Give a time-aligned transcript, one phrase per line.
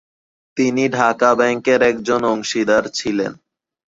[0.57, 3.31] তিনি ঢাকা ব্যাংকের একজন অংশীদার ছিলেন।